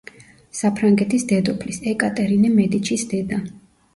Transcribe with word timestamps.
საფრანგეთის 0.59 1.25
დედოფლის, 1.31 1.77
ეკატერინე 1.93 2.51
მედიჩის 2.57 3.07
დედა. 3.15 3.41